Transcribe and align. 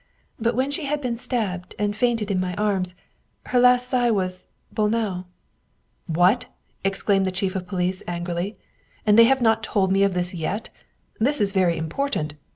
But 0.39 0.55
when 0.55 0.71
she 0.71 0.85
had 0.85 0.99
been 0.99 1.15
stabbed 1.15 1.75
and 1.77 1.95
fainted 1.95 2.31
in 2.31 2.39
my 2.39 2.55
arms, 2.55 2.95
her 3.45 3.59
last 3.59 3.87
sigh 3.87 4.09
was 4.09 4.47
Bolnau."" 4.73 5.25
What?" 6.07 6.47
exclaimed 6.83 7.27
the 7.27 7.31
chief 7.31 7.55
of 7.55 7.67
police 7.67 8.01
angrily." 8.07 8.57
And 9.05 9.15
they 9.15 9.25
have 9.25 9.43
not 9.43 9.61
told 9.61 9.91
me 9.91 10.01
of 10.01 10.15
this 10.15 10.33
yet? 10.33 10.69
This 11.19 11.39
is 11.39 11.51
very 11.51 11.77
important. 11.77 12.33